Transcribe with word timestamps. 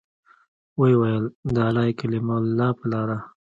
ويې 0.79 0.95
ويل 1.01 1.25
د 1.53 1.55
اعلاى 1.65 1.91
کلمة 1.99 2.35
الله 2.41 2.69
په 2.79 2.85
لاره. 2.91 3.17